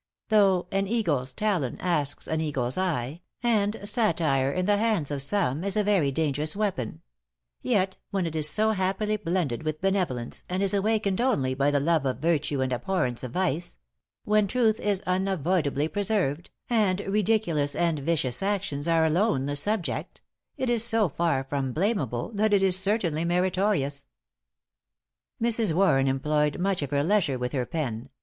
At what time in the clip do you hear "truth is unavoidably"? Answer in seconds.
14.47-15.87